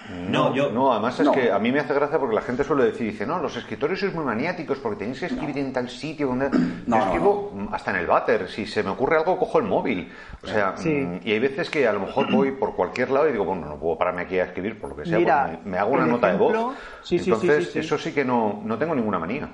[0.07, 1.31] No, yo- No, además es No.
[1.31, 3.99] que a mí me hace gracia porque la gente suele decir, dice, no, los escritores
[3.99, 6.49] sois muy maniáticos porque tenéis que escribir en tal sitio donde...
[6.51, 9.65] No, Yo no, escribo hasta en el váter, si se me ocurre algo cojo el
[9.65, 10.11] móvil.
[10.43, 10.89] O sea, Sí.
[10.91, 13.65] mm, y hay veces que a lo mejor voy por cualquier lado y digo, bueno,
[13.65, 16.05] no puedo pararme aquí a escribir por lo que sea, Mira, me, me hago una
[16.05, 16.53] nota de voz.
[17.01, 17.79] sí, sí, sí, Entonces, sí, sí.
[17.79, 19.49] eso sí que no, no tengo ninguna manía.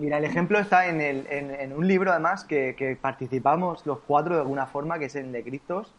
[0.00, 3.98] Mira, el ejemplo está en, el, en, en un libro, además, que, que participamos los
[4.00, 5.92] cuatro de alguna forma, que es el de Cristos,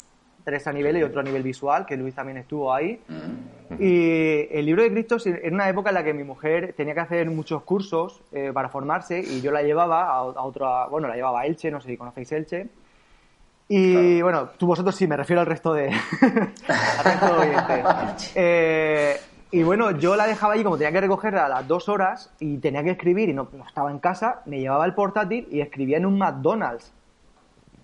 [0.44, 3.00] tres a nivel y otro a nivel visual, que Luis también estuvo ahí.
[3.08, 3.76] Mm.
[3.80, 7.00] Y el libro de Cristos era una época en la que mi mujer tenía que
[7.02, 11.16] hacer muchos cursos eh, para formarse y yo la llevaba a, a otra, bueno, la
[11.16, 12.68] llevaba a Elche, no sé si conocéis Elche.
[13.74, 15.88] Y bueno, tú vosotros sí, me refiero al resto de,
[16.68, 18.32] al resto de oyentes.
[18.36, 19.18] Eh,
[19.52, 22.58] y bueno, yo la dejaba allí como tenía que recogerla a las dos horas y
[22.58, 25.98] tenía que escribir y no, no estaba en casa, me llevaba el portátil y escribía
[25.98, 26.94] en un McDonald's.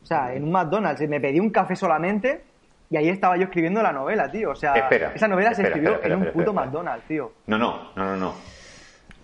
[0.02, 1.02] O sea, en un McDonald's.
[1.02, 2.46] Y me pedí un café solamente
[2.90, 4.52] y ahí estaba yo escribiendo la novela, tío.
[4.52, 6.54] O sea, Espera, esa novela se escribió espera, en un puto.
[6.54, 7.34] McDonald's, tío.
[7.48, 8.34] No, no, no, no, no.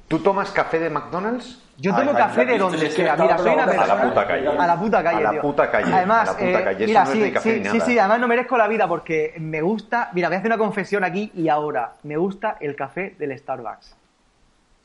[0.09, 1.62] ¿Tú tomas café de McDonald's?
[1.77, 3.15] Yo tomo ay, café de donde es que sea.
[3.15, 4.09] Mira, soy una boca A la persona...
[4.09, 4.47] puta calle.
[4.47, 6.85] A la puta calle, A la puta calle, Además, a la puta eh, calle.
[6.85, 10.09] Mira, no es sí, sí, sí, sí, además no merezco la vida porque me gusta...
[10.13, 11.93] Mira, voy a hacer una confesión aquí y ahora.
[12.03, 14.02] Me gusta el café del Starbucks.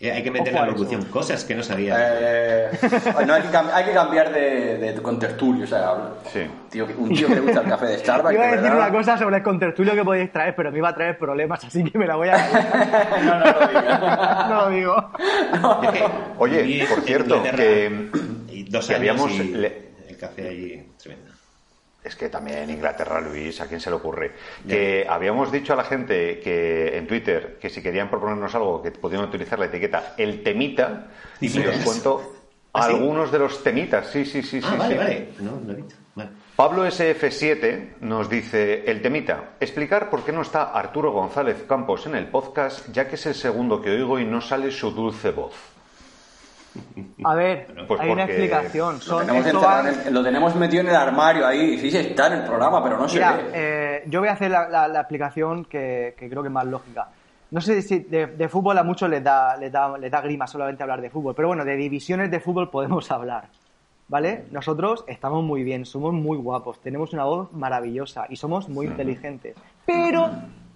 [0.01, 1.97] Eh, Hay que meter Ojo la locución, cosas que no sabía.
[1.99, 2.71] Eh,
[3.27, 5.93] no, hay, que hay que cambiar de, de contertulio, o sea,
[6.33, 6.43] Sí.
[6.71, 8.33] tío, un tío que le gusta el café de Starbucks.
[8.33, 8.89] iba a de decir verdad.
[8.91, 11.83] una cosa sobre el contertulio que podéis traer, pero me iba a traer problemas, así
[11.83, 12.37] que me la voy a...
[13.25, 14.49] no, no lo digas.
[14.49, 15.11] no lo digo.
[15.83, 16.05] Es que
[16.39, 18.11] Oye, por cierto, que-
[18.51, 21.28] y dos que años habíamos y le- el café allí tremendo.
[22.03, 24.33] Es que también en Inglaterra, Luis, ¿a quién se le ocurre?
[24.67, 28.93] Que habíamos dicho a la gente que en Twitter que si querían proponernos algo que
[28.93, 31.09] podían utilizar la etiqueta el temita
[31.41, 32.35] y os cuento
[32.73, 32.95] ¿Ah, sí?
[32.95, 34.07] algunos de los temitas.
[34.11, 34.77] Sí, sí, sí, ah, sí.
[34.77, 34.99] vale, sí.
[34.99, 35.29] vale.
[35.41, 35.95] No, no he visto.
[36.15, 36.31] Vale.
[36.59, 42.17] Pablo SF7 nos dice el temita, explicar por qué no está Arturo González Campos en
[42.17, 45.55] el podcast, ya que es el segundo que oigo y no sale su dulce voz.
[47.25, 49.01] A ver, Pues hay una explicación.
[49.09, 49.47] Lo tenemos,
[50.07, 50.23] en lo
[50.55, 51.79] metido en el armario ahí.
[51.79, 53.51] Sí, sí, está en el programa, pero no Mira, ve.
[53.55, 56.67] eh, yo voy a hacer la, la- la explicación que, que creo que es más
[56.67, 57.09] lógica.
[57.51, 60.47] No sé si de, de fútbol a muchos les da, les, da, les da grima
[60.47, 63.49] solamente hablar de fútbol, pero bueno, de divisiones de fútbol podemos hablar.
[64.11, 64.47] ¿Vale?
[64.53, 69.55] Nosotros estamos muy bien, somos muy guapos, tenemos una voz maravillosa y somos muy inteligentes.
[69.85, 70.31] Pero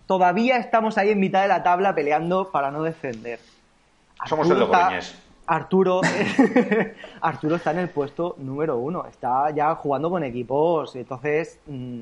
[0.06, 3.38] todavía estamos ahí en mitad de la tabla peleando para no descender.
[4.26, 5.18] Somos el Logroñés.
[5.46, 6.00] Arturo,
[7.20, 12.00] Arturo está en el puesto número uno, está ya jugando con equipos, entonces mm,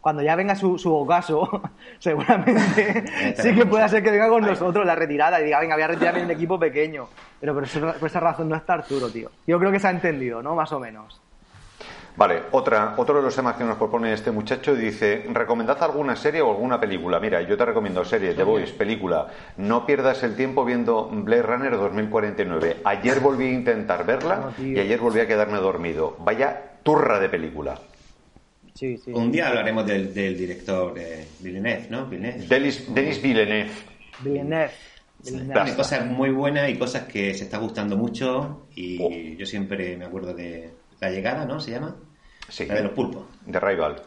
[0.00, 1.62] cuando ya venga su, su ocaso,
[1.98, 5.84] seguramente sí que pueda ser que venga con nosotros la retirada y diga, venga, voy
[5.84, 7.08] a retirarme de un equipo pequeño.
[7.40, 9.30] Pero por, eso- por esa razón no está Arturo, tío.
[9.46, 10.54] Yo creo que se ha entendido, ¿no?
[10.54, 11.21] Más o menos.
[12.14, 16.42] Vale, otra, otro de los temas que nos propone este muchacho dice, recomendad alguna serie
[16.42, 17.18] o alguna película.
[17.18, 19.28] Mira, yo te recomiendo serie, The Voice, película.
[19.56, 22.76] No pierdas el tiempo viendo Blade Runner 2049.
[22.84, 24.76] Ayer volví a intentar verla tío.
[24.76, 26.16] y ayer volví a quedarme dormido.
[26.20, 27.78] Vaya turra de película.
[28.74, 29.10] Sí, sí.
[29.12, 32.06] Un día hablaremos del, del director eh, Villeneuve, ¿no?
[32.06, 32.46] Villeneuve.
[32.46, 33.70] Denis, Denis Villeneuve.
[34.22, 34.70] Villeneuve.
[35.24, 35.54] Villeneuve.
[35.62, 39.10] Tiene cosas muy buenas y cosas que se está gustando mucho y Oh.
[39.38, 40.70] yo siempre me acuerdo de
[41.02, 41.58] La llegada, ¿no?
[41.58, 41.96] ¿Se llama?
[42.48, 42.64] Sí.
[42.64, 43.24] La de los pulpos.
[43.44, 44.00] De Rival.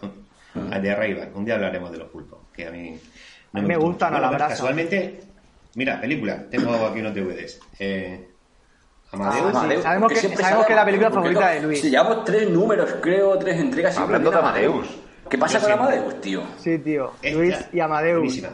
[0.69, 1.29] La de Arrival.
[1.35, 2.97] Un día hablaremos de los pulpos, que a mí...
[3.53, 4.21] A mí me gustan a mucho.
[4.21, 4.53] la Bueno, brasa.
[4.55, 5.19] Casualmente,
[5.75, 6.41] mira, película.
[6.49, 7.59] Tengo aquí unos DVDs.
[7.79, 8.29] Eh,
[9.11, 9.43] Amadeus.
[9.45, 11.81] Ah, Amadeus, sabemos que- sabemos es la película favorita no- de Luis.
[11.81, 13.97] Si llevamos tres números, creo, tres entregas.
[13.97, 14.87] Hablando de Amadeus.
[15.29, 16.43] ¿Qué pasa Yo con siempre- Amadeus, tío?
[16.57, 17.11] Sí, tío.
[17.21, 18.17] Esta, Luis y Amadeus.
[18.19, 18.49] buenísima.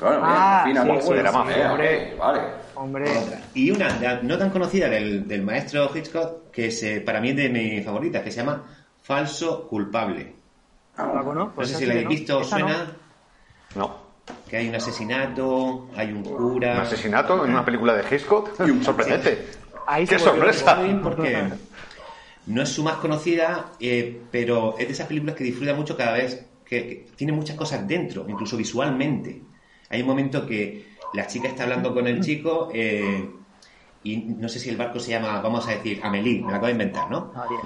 [0.00, 1.74] Bueno, bien, Ah, al final, sí, sí, mafia.
[1.84, 2.40] eh, Vale.
[2.82, 3.04] Hombre.
[3.16, 3.40] Otra.
[3.54, 7.36] Y una no tan conocida del, del maestro Hitchcock, que es, eh, para mí es
[7.36, 8.64] de mis favoritas, que se llama
[9.00, 10.34] Falso Culpable.
[10.98, 11.60] ¿No la conozco?
[11.60, 12.10] No sé si la habéis no.
[12.10, 12.44] visto, no.
[12.44, 12.86] suena
[13.76, 13.96] No.
[14.48, 16.72] que hay un asesinato, hay un cura...
[16.74, 18.50] Un asesinato en una película de Hitchcock.
[18.82, 19.46] Sorprendente.
[19.86, 20.80] Ahí ¡Qué se sorpresa!
[21.02, 21.44] Porque
[22.46, 26.14] no es su más conocida, eh, pero es de esas películas que disfruta mucho cada
[26.14, 29.40] vez, que, que tiene muchas cosas dentro, incluso visualmente.
[29.88, 33.28] Hay un momento que la chica está hablando con el chico eh,
[34.04, 36.66] y no sé si el barco se llama, vamos a decir, Amelie, me la acabo
[36.66, 37.32] de inventar, ¿no?
[37.34, 37.60] Ah, bien.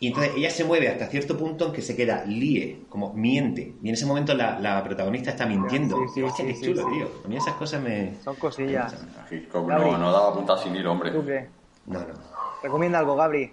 [0.00, 3.76] Y entonces ella se mueve hasta cierto punto en que se queda lie, como miente.
[3.82, 5.96] Y en ese momento la, la protagonista está mintiendo.
[5.96, 6.94] Sí, sí, Hostia, sí, qué sí, chulo, sí.
[6.96, 7.08] tío.
[7.24, 8.14] A mí esas cosas me...
[8.24, 8.96] Son cosillas.
[9.54, 11.12] No, no daba punta sin hilo, hombre.
[11.12, 11.46] ¿Tú qué?
[11.86, 12.14] No, no.
[12.64, 13.52] Recomienda algo, Gabri.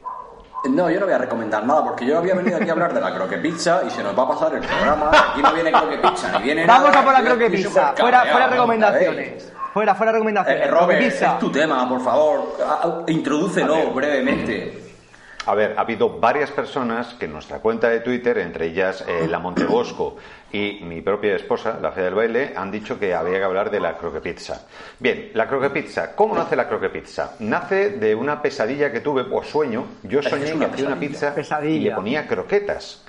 [0.65, 2.99] No, yo no voy a recomendar nada porque yo había venido aquí a hablar de
[2.99, 5.09] la croque pizza y se nos va a pasar el programa.
[5.31, 7.89] Aquí no viene croque pizza ni viene Vamos nada, a por la croque pizza.
[7.89, 9.53] súper Fuera, fuera recomendaciones.
[9.73, 10.69] Fuera, fuera Eh, recomendaciones.
[10.69, 11.33] Robert, Croque pizza.
[11.33, 12.57] es tu tema, por favor.
[12.65, 14.83] Ah, ah, Introdúcelo brevemente.
[15.45, 19.27] A ver, ha habido varias personas que en nuestra cuenta de Twitter, entre ellas eh,
[19.29, 20.17] la Montebosco
[20.51, 23.79] y mi propia esposa, la Fea del Baile, han dicho que había que hablar de
[23.79, 24.65] la croque pizza.
[24.99, 26.15] Bien, la croque pizza.
[26.15, 27.35] ¿Cómo nace la croque pizza?
[27.39, 29.85] Nace de una pesadilla que tuve, o sueño.
[30.03, 30.99] Yo soñé que una hacía una pesadilla.
[30.99, 31.89] pizza y Pesadilla.
[31.89, 33.05] le ponía croquetas.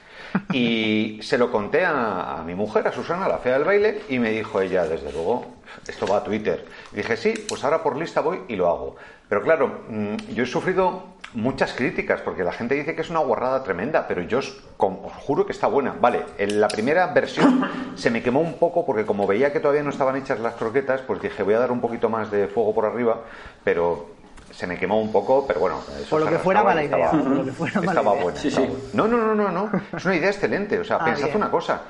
[0.52, 4.30] Y se lo conté a, mi mujer, a Susana, la fea del baile, y me
[4.30, 5.46] dijo ella, desde luego,
[5.86, 6.64] esto va a Twitter.
[6.92, 8.96] Dije, sí, pues ahora por lista voy y lo hago.
[9.28, 13.20] Pero claro, mm, yo he sufrido muchas críticas, porque la gente dice que es una
[13.20, 15.94] guarrada tremenda, pero yo os, os juro que está buena.
[16.00, 19.82] Vale, en la primera versión se me quemó un poco, porque como veía que todavía
[19.82, 22.74] no estaban hechas las croquetas, pues dije, voy a dar un poquito más de fuego
[22.74, 23.20] por arriba,
[23.62, 24.19] pero
[24.50, 25.80] se me quemó un poco, pero bueno.
[26.00, 28.22] eso Por lo que fuera mala idea, estaba- por lo que fuera mala estaba idea.
[28.24, 28.38] buena.
[28.40, 28.72] Sí, estaba sí.
[28.72, 28.88] buena.
[28.94, 29.80] No, no, no, no, no.
[29.96, 30.78] Es una idea excelente.
[30.78, 31.36] O sea, Ah, pensad bien.
[31.36, 31.82] una cosa.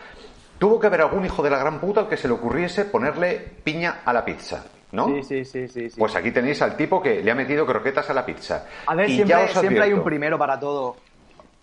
[0.59, 3.39] Tuvo que haber algún hijo de la gran puta al que se le ocurriese ponerle
[3.65, 5.07] piña a la pizza, ¿no?
[5.07, 5.89] Sí, sí, sí, sí.
[5.91, 5.97] sí.
[5.99, 8.67] Pues aquí tenéis al tipo que le ha metido croquetas a la pizza.
[8.87, 10.97] a ver, Y siempre, ya os siempre hay un primero para todo.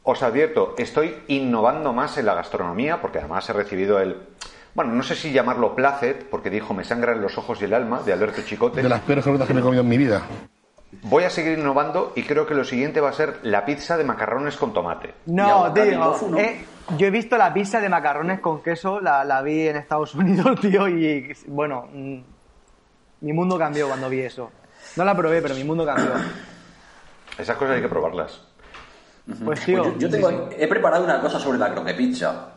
[0.03, 4.17] Os advierto, estoy innovando más en la gastronomía porque además he recibido el...
[4.73, 8.01] Bueno, no sé si llamarlo placet, porque dijo me sangran los ojos y el alma,
[8.05, 8.81] de Alberto Chicote.
[8.81, 10.21] De las peores croquetas que me he comido en mi vida.
[11.03, 14.03] Voy a seguir innovando y creo que lo siguiente va a ser la pizza de
[14.05, 15.15] macarrones con tomate.
[15.25, 15.99] No, tío.
[15.99, 16.37] tofu, ¿no?
[16.37, 16.65] eh,
[16.97, 20.59] yo he visto la pizza de macarrones con queso, la, la vi en Estados Unidos,
[20.61, 22.19] tío, y bueno, mm,
[23.21, 24.49] mi mundo cambió cuando vi eso.
[24.95, 26.11] No la probé, pero mi mundo cambió.
[27.37, 28.41] Esas cosas hay que probarlas.
[29.43, 32.53] Pues, tío, Pues yo, yo tengo, he preparado una cosa sobre la croque pizza.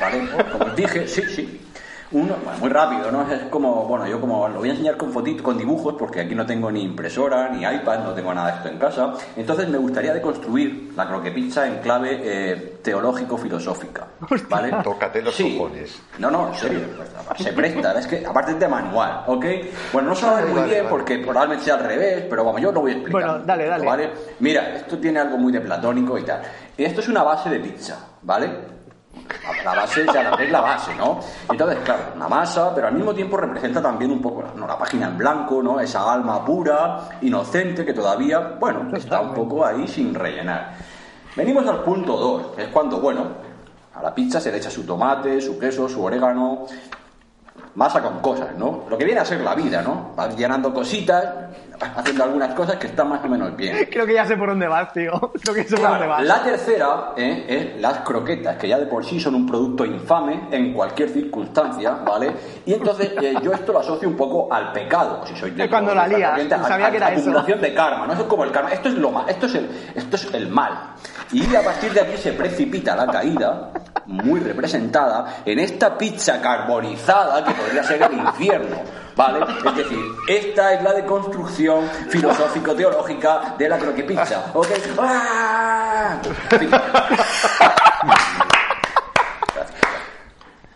[0.00, 0.28] ¿Vale?
[0.52, 1.65] Como os dije, sí, sí.
[2.12, 3.22] Uno, bueno, muy rápido, ¿no?
[3.30, 6.34] Es como, bueno, yo como lo voy a enseñar con fotitos, con dibujos, porque aquí
[6.36, 9.12] no tengo ni impresora, ni iPad, no tengo nada de esto en casa.
[9.36, 14.06] Entonces me gustaría deconstruir la croque pizza en clave eh, teológico-filosófica.
[14.48, 14.72] ¿Vale?
[14.84, 15.56] Tócate los Sí.
[15.58, 16.00] cojones.
[16.18, 16.80] No, no, en serio.
[16.96, 19.44] pues, Se presta, es que aparte es de manual, ¿ok?
[19.92, 20.96] Bueno, no se va a ver Vale, muy vale, bien vale.
[20.96, 23.22] porque probablemente sea al revés, pero vamos, yo lo voy a explicar.
[23.30, 23.84] Bueno, dale, dale.
[23.84, 24.10] ¿Vale?
[24.38, 26.40] Mira, esto tiene algo muy de platónico y tal.
[26.78, 28.75] Esto es una base de pizza, ¿vale?
[29.64, 31.18] La base, ya la es la base, ¿no?
[31.50, 34.66] Entonces, claro, una masa, pero al mismo tiempo representa también un poco ¿no?
[34.66, 35.80] la página en blanco, ¿no?
[35.80, 40.74] Esa alma pura, inocente, que todavía, bueno, está un poco ahí sin rellenar.
[41.34, 43.26] Venimos al punto 2, es cuando, bueno,
[43.94, 46.66] a la pizza se le echa su tomate, su queso, su orégano,
[47.76, 48.84] masa con cosas, ¿no?
[48.88, 50.12] Lo que viene a ser la vida, ¿no?
[50.16, 51.24] Vas llenando cositas,
[51.94, 53.76] haciendo algunas cosas que están más o menos bien.
[53.92, 55.12] creo que ya sé por dónde vas, tío.
[55.42, 56.24] Creo que sé por dónde Claro, vas.
[56.24, 57.44] la tercera ¿eh?
[57.74, 61.90] es las croquetas, que ya de por sí son un producto infame en cualquier circunstancia,
[62.04, 62.32] ¿vale?
[62.64, 65.94] Y entonces eh, yo esto lo asocio un poco al pecado, si sois de cuando
[65.94, 67.20] la lías, sabía a- que era eso.
[67.20, 68.14] acumulación de karma, ¿no?
[68.14, 70.48] Eso es como el karma, esto es lo mal, esto es el, esto es el
[70.48, 70.94] mal.
[71.32, 73.70] Y a partir de aquí se precipita la caída,
[74.06, 78.76] muy representada, en esta pizza carbonizada que podría ser el infierno.
[79.16, 79.46] ¿Vale?
[79.66, 79.98] Es decir,
[80.28, 84.50] esta es la deconstrucción filosófico-teológica de la croquepizza.
[84.52, 84.66] ¿Ok?
[84.98, 86.18] ¡Ah!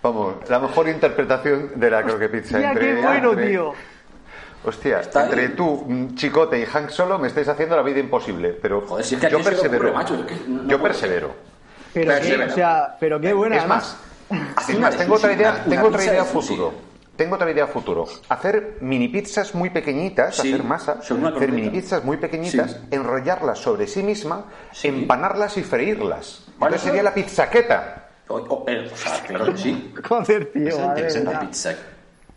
[0.02, 2.56] Vamos, la mejor interpretación de la croque pizza.
[2.56, 3.72] Mira, entre, qué bueno, entre- tío.
[4.64, 5.48] Hostia, Está entre ahí.
[5.50, 9.14] tú, mm, Chicote y Hank Solo me estáis haciendo la vida imposible, pero Joder, si
[9.14, 9.76] es que aquí yo persevero.
[9.88, 11.34] ocurre, macho, es que no yo persevero.
[11.94, 13.82] Pero qué, o sea, pero qué buena, Es además.
[13.84, 14.09] más,
[14.68, 16.72] es más, tengo otra idea, tengo otra idea futuro.
[17.16, 18.06] tengo otra idea futuro.
[18.28, 22.78] Hacer mini pizzas muy pequeñitas, Sí, hacer masa, hacer mini pizzas muy pequeñitas, Sí.
[22.92, 24.88] enrollarlas sobre sí misma, Sí.
[24.88, 26.44] empanarlas y freírlas.
[26.58, 28.08] Vale, Entonces sería la pizzaqueta.
[28.28, 29.92] O, o- eh, o sea, claro que sí.
[30.08, 30.68] Joder, tío.
[30.68, 31.28] Es madre interesante.
[31.28, 31.38] mía.
[31.38, 31.74] Una pizza.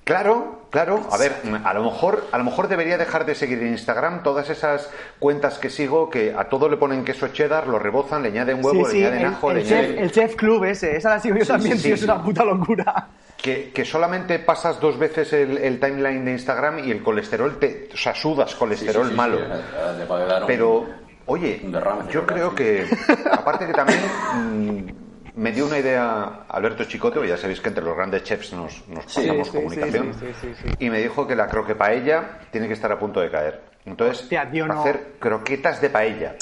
[0.03, 0.99] Claro, claro.
[1.11, 4.49] A ver, a lo mejor, a lo mejor debería dejar de seguir en Instagram todas
[4.49, 4.89] esas
[5.19, 8.85] cuentas que sigo que a todo le ponen queso cheddar, lo rebozan, le añaden huevo,
[8.89, 9.97] Sí, le añaden el, ajo, el le chef, añaden...
[10.03, 13.07] el chef club ese, esa la sigo yo también, sí, tío, es una puta locura.
[13.41, 17.89] Que, que solamente pasas dos veces el, el timeline de Instagram y el colesterol te,
[17.93, 19.37] o sea, sudas colesterol Sí, sí, sí, malo.
[19.37, 20.85] sí, te puede dar un- Pero,
[21.27, 22.85] oye, un yo creo que,
[23.31, 23.99] aparte que también
[25.35, 29.05] me dio una idea Alberto Chicote, ya sabéis que entre los grandes chefs nos, nos
[29.05, 30.75] pasamos sí, comunicación, sí, sí, sí, sí.
[30.79, 33.61] y me dijo que la croque paella tiene que estar a punto de caer.
[33.85, 34.79] Entonces, Hostia, tío, no.
[34.79, 36.35] hacer croquetas de paella.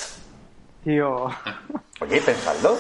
[0.84, 1.26] Tío.
[2.00, 2.78] Oye, pensadlo.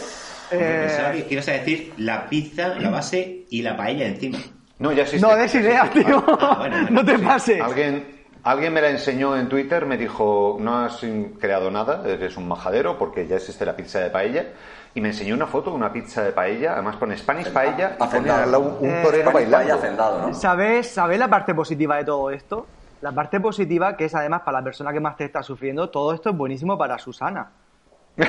[0.51, 4.37] Eh, Pensaba que ibas a decir la pizza, la base y la paella encima.
[4.79, 5.25] No, ya existe.
[5.25, 6.23] no des ideas, tío.
[6.39, 7.23] Ah, bueno, bueno, no te sí.
[7.23, 7.61] pases.
[7.61, 10.99] Alguien, alguien me la enseñó en Twitter, me dijo, no has
[11.39, 14.47] creado nada, eres un majadero porque ya existe la pizza de paella.
[14.93, 17.97] Y me enseñó una foto de una pizza de paella, además pone Spanish paella y
[17.97, 18.43] pone Hacendado.
[18.43, 19.75] al lado un Eh, torero Spanish paella bailando.
[19.83, 20.33] hacendado, ¿no?
[20.33, 22.67] ¿Sabes, ¿Sabes la parte positiva de todo esto?
[23.01, 26.13] La parte positiva que es además para la persona que más te está sufriendo, todo
[26.13, 27.51] esto es buenísimo para Susana.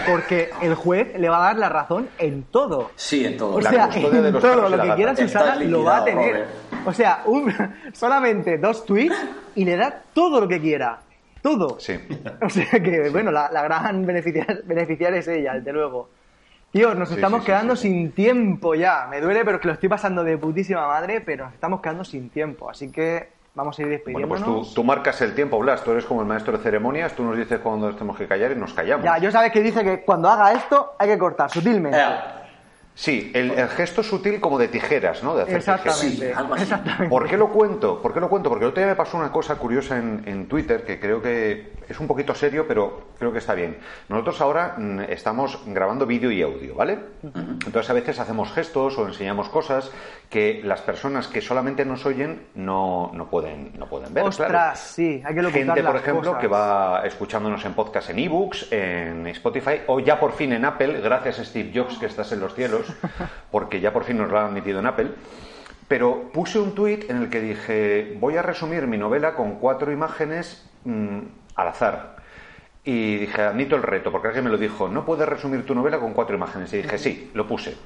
[0.09, 2.93] Porque el juez le va a dar la razón en todo.
[2.95, 3.57] Sí, en todo.
[3.57, 6.33] O La sea, de en los todo lo que quiera Susana lo va a tener.
[6.33, 6.49] Robert.
[6.87, 7.53] O sea, un-
[7.93, 9.17] solamente dos tweets
[9.57, 11.01] y le da todo lo que quiera.
[11.43, 11.81] Todo.
[11.81, 11.99] Sí.
[12.41, 16.09] O sea que, bueno, la, la gran beneficiaria, beneficiaria es ella, desde luego.
[16.73, 17.89] Tío, nos Sí, estamos sí, quedando sí, sí.
[17.95, 19.07] sin tiempo ya.
[19.11, 22.03] Me duele, pero es que lo estoy pasando de putísima madre, pero nos estamos quedando
[22.05, 22.71] sin tiempo.
[22.71, 24.69] Así que vamos a ir Bueno, pues despidiéndonos.
[24.71, 27.37] tú, tú marcas el tiempo, Blas, tú eres como el maestro de ceremonias, tú nos
[27.37, 29.05] dices cuándo nos tenemos que callar y nos callamos.
[29.05, 31.99] Ya, yo sabes que dice que cuando haga esto hay que cortar sutilmente.
[32.01, 32.17] Eh,
[32.95, 35.35] Sí, el, el gesto sutil como de tijeras, ¿no?
[35.35, 35.87] De hacer tijeras.
[35.87, 36.27] Exactamente.
[36.27, 36.63] Sí, algo así.
[36.65, 37.09] Exactamente.
[37.09, 38.03] ¿Por qué lo cuento?
[38.03, 38.51] ¿Por qué lo cuento?
[38.51, 41.73] Porque el otro día me pasó una cosa curiosa en, en Twitter que creo que
[41.89, 43.79] es un poquito serio, pero creo que está bien.
[44.09, 46.99] Nosotros ahora mm, estamos grabando vídeo y audio, ¿vale?
[47.23, 49.91] Entonces a veces hacemos gestos o enseñamos cosas
[50.29, 54.25] que las personas que solamente nos oyen no, no pueden, no pueden ver.
[54.25, 54.77] Ostras, claro.
[54.77, 56.41] sí, hay que Gente, por ejemplo, cosas.
[56.41, 61.01] que va escuchándonos en podcast en ebooks, en Spotify o ya por fin en Apple,
[61.03, 62.82] gracias a Steve Jobs que estás en los cielos,
[63.51, 65.11] porque ya por fin nos lo han admitido en Apple.
[65.89, 69.93] Pero puse un tuit en el que dije, voy a resumir mi novela con cuatro
[69.93, 71.19] imágenes mm,
[71.57, 72.17] al azar.
[72.85, 76.01] Y dije, admito el reto, porque alguien me lo dijo, no puedes resumir tu novela
[76.01, 76.73] con cuatro imágenes.
[76.73, 77.77] Y dije, sí, lo puse.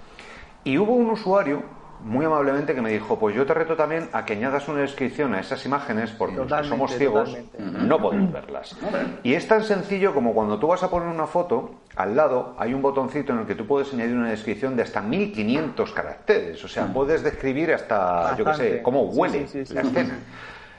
[0.65, 1.63] Y hubo un usuario,
[2.01, 5.35] muy amablemente, que me dijo, pues yo te reto también a que añadas una descripción
[5.35, 7.87] a esas imágenes, porque los que somos ciegos totalmente.
[7.87, 8.77] no podemos verlas.
[9.23, 12.75] Y es tan sencillo como cuando tú vas a poner una foto, al lado hay
[12.75, 16.63] un botoncito en el que tú puedes añadir una descripción de hasta 1500 caracteres.
[16.65, 19.75] O sea, puedes describir hasta, yo qué sé, cómo huele sí, sí, sí.
[19.75, 20.19] la escena.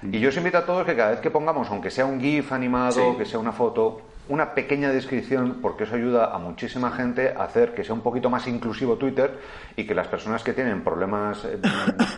[0.03, 2.51] Y yo os invito a todos que cada vez que pongamos, aunque sea un GIF
[2.51, 7.43] animado, que sea una foto, una pequeña descripción, porque eso ayuda a muchísima gente a
[7.43, 9.39] hacer que sea un poquito más inclusivo Twitter
[9.75, 11.57] y que las personas que tienen problemas eh,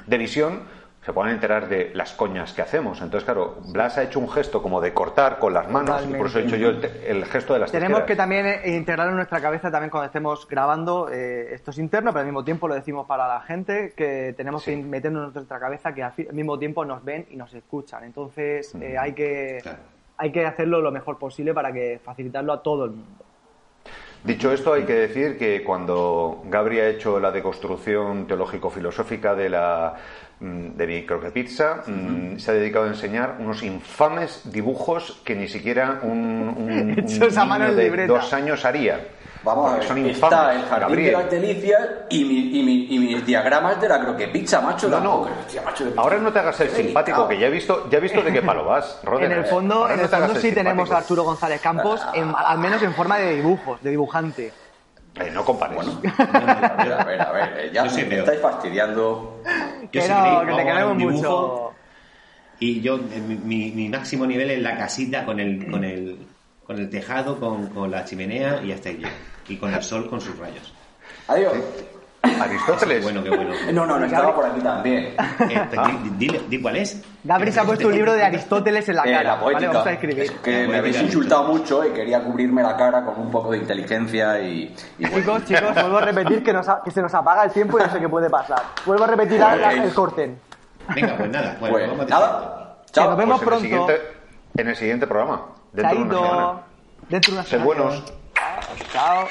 [0.08, 0.62] de visión
[1.06, 3.02] se puedan enterar de las coñas que hacemos.
[3.02, 6.28] Entonces, claro, Blas ha hecho un gesto como de cortar con las manos y por
[6.28, 9.12] eso he hecho yo el, te- el gesto de las Tenemos que también eh, integrarlo
[9.12, 11.10] en nuestra cabeza también cuando estemos grabando.
[11.10, 14.62] eh, esto es interno, pero al mismo tiempo lo decimos para la gente, que tenemos
[14.64, 14.72] Sí.
[14.72, 18.04] que meternos en nuestra cabeza que al, mismo tiempo nos ven y nos escuchan.
[18.04, 19.78] Entonces eh, hay, que, Claro.
[20.20, 23.26] Hay que hacerlo lo mejor posible para que facilitarlo a todo el mundo.
[24.22, 29.94] Dicho esto, hay que decir que cuando Gabri ha hecho la deconstrucción teológico-filosófica de la
[30.42, 35.48] mm, de mi croquepizza, mm, se ha dedicado a enseñar unos infames dibujos que ni
[35.48, 36.96] siquiera un, un-
[37.70, 39.08] niño de dos años haría.
[39.42, 41.06] Vamos a ver, son está infames, el jardín Gabriel.
[41.06, 44.90] de las delicias y, mi- y mi- y mis diagramas de la croquepizza, macho.
[44.90, 45.16] No, no.
[45.22, 48.02] hostia, macho, de- Ahora no te hagas el simpático, que ya he visto, ya he
[48.02, 49.36] visto de qué palo vas, En Rodena.
[49.36, 50.98] el fondo, en no el sí tenemos a.
[50.98, 54.52] Arturo González Campos, en- al menos en forma de dibujos, de dibujante.
[55.16, 55.76] Eh, no compares.
[55.76, 59.42] Bueno, a ver, a ver, a ver, eh, ya me estáis fastidiando.
[59.92, 61.72] Que no, que te queremos mucho.
[62.60, 66.28] Y yo, eh, mi, mi- mi máximo nivel es la casita con el, con el,
[66.70, 69.10] con el tejado, con, con la chimenea y hasta llego.
[69.48, 70.72] Y con el sol con sus rayos.
[71.28, 71.52] Adiós.
[72.22, 73.02] Aristóteles.
[73.04, 73.56] Bueno, qué bueno.
[73.74, 75.16] No, no, no estaba por aquí también.
[75.50, 75.68] Eh,
[76.04, 77.02] di, dile- di cuál es.
[77.24, 79.24] Gabri se ha puesto un libro de Aristóteles en la Eh, cara.
[79.24, 79.44] la ¿vale?
[79.46, 79.68] poética.
[79.72, 80.20] Vamos a escribir.
[80.26, 83.58] Es que me habéis insultado mucho y quería cubrirme la cara con un poco de
[83.58, 84.76] inteligencia y.
[85.00, 85.18] y bueno.
[85.18, 87.82] Chicos, chicos, vuelvo a repetir que, nos ha- que se nos apaga el tiempo y
[87.82, 88.62] no sé qué puede pasar.
[88.86, 90.36] Vuelvo a repetir el corte.
[90.94, 91.58] Venga, pues nada.
[91.60, 92.78] Bueno, Pues, vamos a nada.
[92.86, 93.10] Que Chao.
[93.10, 93.88] nos vemos Pues pronto.
[94.56, 95.42] en el siguiente programa.
[95.74, 96.24] Dentro de una Chaito.
[96.26, 96.62] semana.
[97.10, 97.66] Dentro de una Sed semana.
[97.66, 98.04] buenos.
[98.94, 99.28] Chao.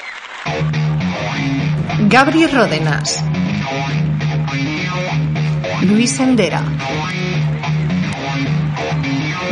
[2.08, 3.24] Gabri Ródenas.
[5.82, 6.62] Luis Endera.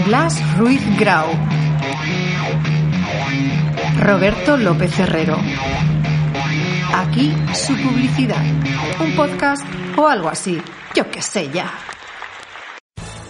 [0.06, 1.26] Blas Ruiz Grau.
[4.00, 5.38] Roberto López Herrero.
[6.94, 8.42] Aquí su publicidad.
[9.00, 9.64] Un podcast
[9.96, 10.60] o algo así.
[10.94, 11.70] Yo qué sé ya.